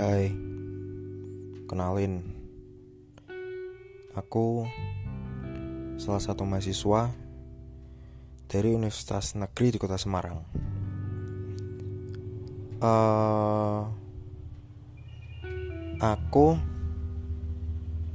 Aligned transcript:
Hai, 0.00 0.32
kenalin, 1.68 2.24
aku 4.16 4.64
salah 6.00 6.24
satu 6.24 6.48
mahasiswa 6.48 7.12
dari 8.48 8.72
Universitas 8.72 9.36
Negeri 9.36 9.76
di 9.76 9.76
Kota 9.76 10.00
Semarang. 10.00 10.40
Uh, 12.80 13.92
aku 16.00 16.56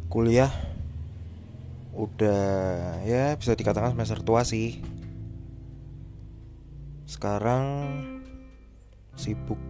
kuliah 0.10 0.50
udah 1.94 2.98
ya 3.06 3.38
bisa 3.38 3.54
dikatakan 3.54 3.94
semester 3.94 4.26
tua 4.26 4.42
sih. 4.42 4.82
Sekarang 7.06 7.94
sibuk 9.14 9.62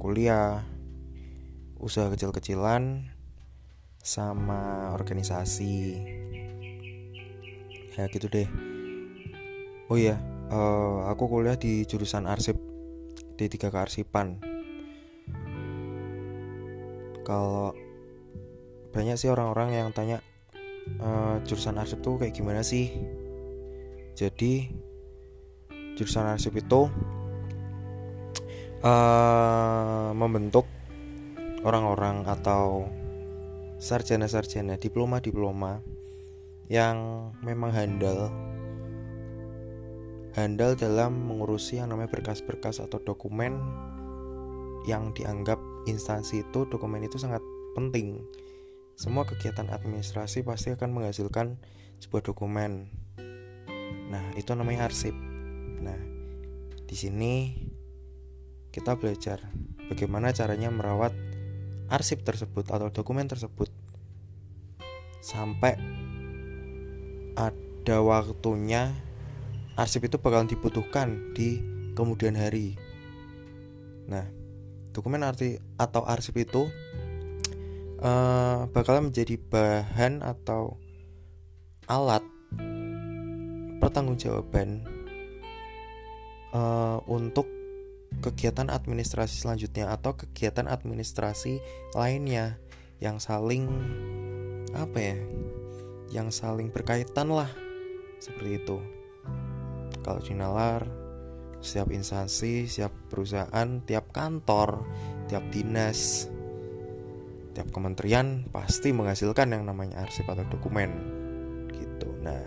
kuliah 0.00 0.72
usaha 1.78 2.10
kecil-kecilan 2.10 3.10
sama 4.04 4.92
organisasi. 4.92 5.98
Ya 7.94 8.04
gitu 8.10 8.26
deh. 8.28 8.48
Oh 9.88 9.96
iya 9.96 10.18
uh, 10.50 11.08
aku 11.08 11.28
kuliah 11.30 11.56
di 11.56 11.86
jurusan 11.88 12.28
arsip 12.28 12.58
D3 13.40 13.70
kearsipan. 13.70 14.42
Kalau 17.24 17.72
banyak 18.92 19.16
sih 19.16 19.32
orang-orang 19.32 19.72
yang 19.72 19.88
tanya 19.96 20.20
uh, 21.00 21.40
jurusan 21.42 21.80
arsip 21.80 22.04
tuh 22.04 22.20
kayak 22.20 22.36
gimana 22.36 22.60
sih? 22.60 22.92
Jadi 24.14 24.68
jurusan 25.96 26.28
arsip 26.28 26.54
itu 26.58 26.90
uh, 28.84 30.10
membentuk 30.12 30.68
orang-orang 31.64 32.28
atau 32.28 32.86
sarjana-sarjana 33.80 34.76
diploma-diploma 34.76 35.80
yang 36.68 37.30
memang 37.44 37.72
handal 37.72 38.32
handal 40.34 40.74
dalam 40.74 41.14
mengurusi 41.24 41.78
yang 41.78 41.90
namanya 41.90 42.10
berkas-berkas 42.10 42.82
atau 42.82 42.98
dokumen 43.00 43.58
yang 44.84 45.16
dianggap 45.16 45.56
instansi 45.88 46.44
itu 46.44 46.68
dokumen 46.68 47.06
itu 47.06 47.16
sangat 47.16 47.40
penting. 47.72 48.20
Semua 48.94 49.26
kegiatan 49.26 49.66
administrasi 49.70 50.46
pasti 50.46 50.70
akan 50.74 50.90
menghasilkan 50.94 51.58
sebuah 51.98 52.22
dokumen. 52.30 52.90
Nah, 54.10 54.24
itu 54.38 54.54
namanya 54.54 54.86
arsip. 54.86 55.14
Nah, 55.82 55.98
di 56.84 56.94
sini 56.94 57.34
kita 58.70 58.98
belajar 58.98 59.40
bagaimana 59.86 60.34
caranya 60.34 60.70
merawat 60.70 61.14
arsip 61.88 62.24
tersebut 62.24 62.68
atau 62.68 62.88
dokumen 62.88 63.28
tersebut 63.28 63.68
sampai 65.24 65.76
ada 67.34 67.96
waktunya 68.04 68.92
arsip 69.74 70.06
itu 70.06 70.20
bakalan 70.20 70.46
dibutuhkan 70.46 71.34
di 71.34 71.60
kemudian 71.96 72.38
hari. 72.38 72.76
Nah, 74.06 74.28
dokumen 74.92 75.24
arti 75.24 75.58
atau 75.80 76.04
arsip 76.06 76.36
itu 76.38 76.68
uh, 78.04 78.68
bakalan 78.70 79.10
menjadi 79.10 79.40
bahan 79.40 80.22
atau 80.22 80.76
alat 81.88 82.22
pertanggungjawaban 83.82 84.84
uh, 86.54 87.02
untuk 87.10 87.48
kegiatan 88.20 88.70
administrasi 88.70 89.42
selanjutnya 89.46 89.90
atau 89.90 90.14
kegiatan 90.14 90.68
administrasi 90.68 91.58
lainnya 91.96 92.58
yang 93.02 93.18
saling 93.18 93.66
apa 94.74 94.98
ya 94.98 95.18
yang 96.14 96.28
saling 96.30 96.70
berkaitan 96.70 97.30
lah 97.30 97.50
seperti 98.22 98.62
itu. 98.62 98.78
Kalau 100.04 100.20
di 100.20 100.36
nalar 100.36 100.84
setiap 101.64 101.88
instansi 101.90 102.68
setiap 102.68 102.92
perusahaan 103.08 103.68
tiap 103.88 104.12
kantor 104.12 104.84
tiap 105.32 105.48
dinas 105.48 106.28
tiap 107.56 107.72
kementerian 107.72 108.44
pasti 108.52 108.92
menghasilkan 108.92 109.56
yang 109.56 109.64
namanya 109.64 110.04
arsip 110.04 110.28
atau 110.28 110.44
dokumen 110.44 110.90
gitu. 111.72 112.12
Nah 112.20 112.44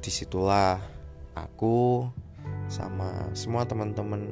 di 0.00 0.10
situlah 0.10 0.80
aku 1.36 2.06
sama 2.68 3.32
semua 3.32 3.64
teman-teman 3.64 4.28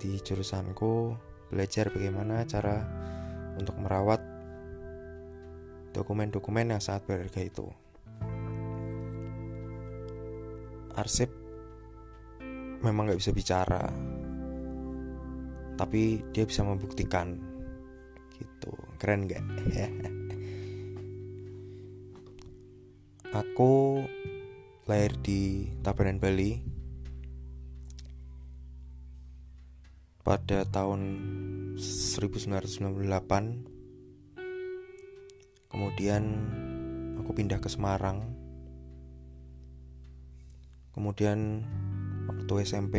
di 0.00 0.16
jurusanku 0.24 1.12
belajar 1.52 1.92
bagaimana 1.92 2.44
cara 2.48 2.84
untuk 3.60 3.76
merawat 3.76 4.20
dokumen-dokumen 5.92 6.72
yang 6.72 6.80
sangat 6.80 7.04
berharga 7.08 7.40
itu. 7.44 7.66
Arsip 10.96 11.30
memang 12.80 13.10
nggak 13.10 13.20
bisa 13.20 13.34
bicara, 13.34 13.84
tapi 15.78 16.22
dia 16.34 16.48
bisa 16.48 16.62
membuktikan. 16.66 17.38
Gitu, 18.38 18.70
keren 19.02 19.26
gak? 19.26 19.42
Aku 23.34 24.02
lahir 24.86 25.12
di 25.20 25.68
Tabanan 25.82 26.22
Bali 26.22 26.77
pada 30.28 30.68
tahun 30.68 31.00
1998 31.80 32.92
kemudian 35.72 36.24
aku 37.16 37.32
pindah 37.32 37.56
ke 37.56 37.72
Semarang. 37.72 38.28
Kemudian 40.92 41.64
waktu 42.28 42.54
SMP 42.60 42.96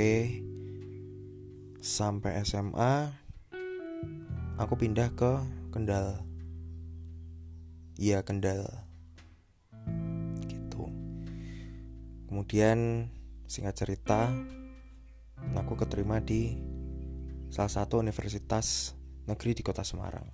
sampai 1.77 2.41
SMA 2.41 3.13
aku 4.57 4.73
pindah 4.73 5.13
ke 5.13 5.37
Kendal. 5.69 6.25
Iya 8.01 8.25
Kendal. 8.25 8.65
Gitu. 10.49 10.81
Kemudian 12.25 13.05
singkat 13.45 13.77
cerita 13.77 14.33
aku 15.53 15.77
keterima 15.77 16.17
di 16.17 16.68
salah 17.49 17.69
satu 17.69 17.97
universitas 17.97 18.93
negeri 19.25 19.57
di 19.57 19.65
kota 19.65 19.81
Semarang. 19.81 20.25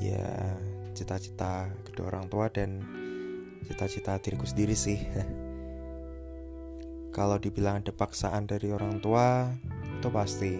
Ya, 0.00 0.56
cita-cita 0.96 1.68
kedua 1.84 2.08
orang 2.08 2.32
tua 2.32 2.48
dan 2.48 2.80
cita-cita 3.68 4.16
diriku 4.16 4.48
sendiri 4.48 4.72
sih. 4.72 4.96
Kalau 7.16 7.36
dibilang 7.36 7.84
ada 7.84 7.92
paksaan 7.92 8.48
dari 8.48 8.72
orang 8.72 8.96
tua, 9.04 9.52
itu 10.00 10.08
pasti. 10.08 10.52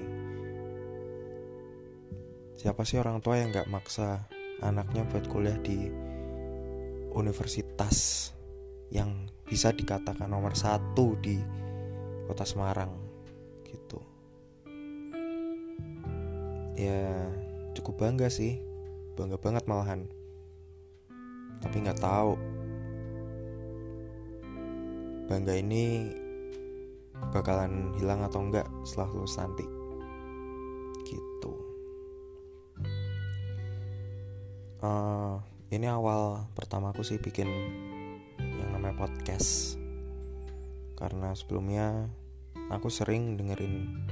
Siapa 2.61 2.85
sih 2.85 3.01
orang 3.01 3.25
tua 3.25 3.41
yang 3.41 3.49
gak 3.49 3.73
maksa 3.73 4.29
anaknya 4.61 5.09
buat 5.09 5.25
kuliah 5.33 5.57
di 5.57 5.89
universitas 7.17 8.29
yang 8.93 9.33
bisa 9.49 9.73
dikatakan 9.73 10.29
nomor 10.29 10.53
satu 10.53 11.17
di 11.17 11.41
kota 12.29 12.45
Semarang 12.45 12.93
gitu 13.65 14.10
ya 16.75 17.31
cukup 17.75 18.03
bangga 18.03 18.29
sih. 18.31 18.61
Bangga 19.19 19.37
banget 19.37 19.65
malahan. 19.67 20.07
Tapi 21.61 21.77
nggak 21.83 22.01
tahu. 22.01 22.35
Bangga 25.31 25.55
ini 25.55 26.11
bakalan 27.31 27.93
hilang 28.01 28.25
atau 28.25 28.41
enggak 28.41 28.67
setelah 28.83 29.09
lulus 29.13 29.37
nanti. 29.37 29.65
Gitu. 31.05 31.53
Uh, 34.81 35.37
ini 35.69 35.87
awal 35.87 36.49
pertama 36.57 36.91
aku 36.91 37.05
sih 37.05 37.21
bikin 37.21 37.47
yang 38.41 38.73
namanya 38.73 38.97
podcast. 39.07 39.77
Karena 40.97 41.37
sebelumnya 41.37 42.09
aku 42.73 42.89
sering 42.89 43.37
dengerin 43.37 44.05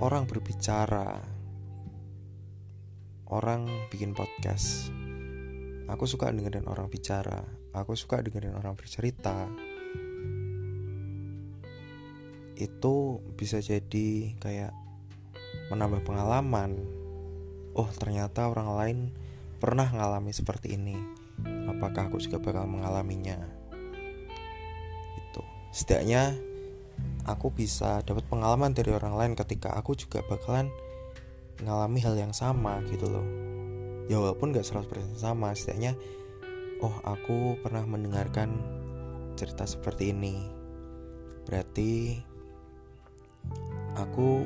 orang 0.00 0.24
berbicara 0.24 1.39
orang 3.30 3.70
bikin 3.94 4.10
podcast. 4.10 4.90
Aku 5.86 6.06
suka 6.10 6.34
dengerin 6.34 6.66
orang 6.66 6.90
bicara. 6.90 7.46
Aku 7.70 7.94
suka 7.94 8.18
dengerin 8.18 8.58
orang 8.58 8.74
bercerita. 8.74 9.46
Itu 12.58 13.22
bisa 13.38 13.62
jadi 13.62 14.34
kayak 14.42 14.74
menambah 15.70 16.02
pengalaman. 16.02 16.74
Oh 17.78 17.86
ternyata 17.94 18.50
orang 18.50 18.70
lain 18.74 18.98
pernah 19.62 19.86
ngalami 19.86 20.34
seperti 20.34 20.74
ini. 20.74 20.98
Apakah 21.70 22.10
aku 22.10 22.18
juga 22.18 22.42
bakal 22.42 22.66
mengalaminya? 22.66 23.38
Itu. 25.14 25.42
Setidaknya 25.70 26.34
aku 27.30 27.54
bisa 27.54 28.02
dapat 28.02 28.26
pengalaman 28.26 28.74
dari 28.74 28.90
orang 28.90 29.14
lain 29.14 29.32
ketika 29.38 29.78
aku 29.78 29.94
juga 29.94 30.26
bakalan 30.26 30.66
ngalami 31.64 32.00
hal 32.02 32.16
yang 32.16 32.34
sama 32.34 32.80
gitu 32.88 33.08
loh. 33.08 33.26
Ya 34.10 34.18
walaupun 34.18 34.50
gak 34.50 34.66
100% 34.66 35.14
sama 35.14 35.54
setidaknya 35.54 35.94
oh 36.80 36.96
aku 37.04 37.60
pernah 37.60 37.84
mendengarkan 37.84 38.56
cerita 39.36 39.68
seperti 39.68 40.12
ini. 40.12 40.48
Berarti 41.44 42.18
aku 43.96 44.44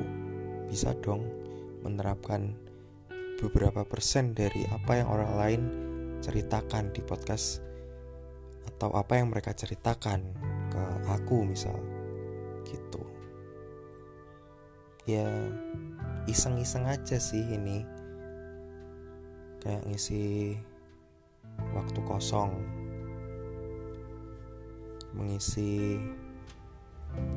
bisa 0.67 0.93
dong 0.99 1.23
menerapkan 1.85 2.55
beberapa 3.39 3.83
persen 3.83 4.31
dari 4.31 4.63
apa 4.71 4.99
yang 4.99 5.07
orang 5.11 5.31
lain 5.35 5.61
ceritakan 6.23 6.95
di 6.95 7.03
podcast 7.03 7.61
atau 8.65 8.89
apa 8.97 9.19
yang 9.19 9.29
mereka 9.29 9.53
ceritakan 9.53 10.23
ke 10.71 10.83
aku 11.11 11.45
misal 11.45 11.77
gitu. 12.65 13.03
Ya 15.05 15.29
iseng-iseng 16.25 16.85
aja 16.89 17.17
sih 17.21 17.41
ini. 17.41 17.85
Kayak 19.61 19.85
ngisi 19.89 20.53
waktu 21.73 21.99
kosong. 22.05 22.53
Mengisi 25.15 26.01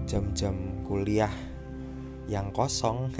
jam-jam 0.09 0.85
kuliah 0.85 1.33
yang 2.29 2.53
kosong. 2.53 3.13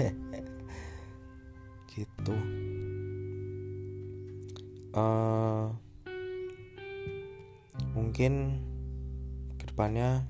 Gitu. 1.89 2.35
Uh, 4.89 5.69
mungkin 7.93 8.57
ke 9.61 9.69
depannya 9.69 10.25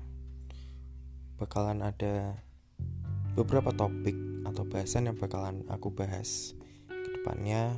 bakalan 1.40 1.80
ada 1.80 2.36
beberapa 3.32 3.72
topik 3.72 4.29
atau 4.44 4.64
bahasan 4.68 5.10
yang 5.10 5.16
bakalan 5.16 5.64
aku 5.68 5.92
bahas 5.92 6.54
ke 6.88 7.08
depannya 7.20 7.76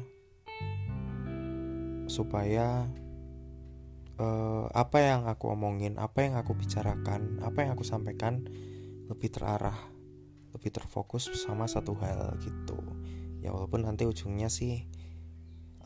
supaya 2.11 2.87
uh, 4.21 4.67
apa 4.73 4.99
yang 5.01 5.25
aku 5.25 5.53
omongin, 5.53 5.97
apa 5.97 6.27
yang 6.27 6.35
aku 6.37 6.53
bicarakan, 6.53 7.41
apa 7.41 7.65
yang 7.65 7.71
aku 7.75 7.87
sampaikan 7.87 8.45
lebih 9.09 9.33
terarah, 9.33 9.79
lebih 10.53 10.71
terfokus 10.71 11.31
sama 11.33 11.67
satu 11.67 11.97
hal 12.01 12.37
gitu. 12.43 12.79
Ya 13.43 13.51
walaupun 13.51 13.89
nanti 13.89 14.07
ujungnya 14.07 14.47
sih 14.53 14.87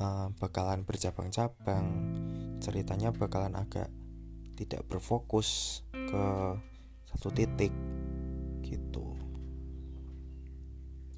uh, 0.01 0.33
bakalan 0.37 0.85
bercabang-cabang, 0.85 1.85
ceritanya 2.61 3.15
bakalan 3.15 3.57
agak 3.57 3.89
tidak 4.57 4.89
berfokus 4.89 5.83
ke 5.93 6.25
satu 7.13 7.29
titik 7.33 7.73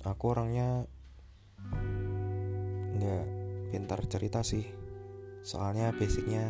Aku 0.09 0.33
orangnya 0.33 0.89
nggak 2.97 3.27
pintar 3.71 4.01
cerita 4.09 4.41
sih. 4.41 4.65
Soalnya 5.45 5.93
basicnya 5.93 6.49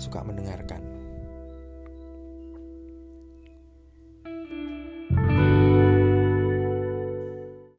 suka 0.00 0.24
mendengarkan 0.24 1.05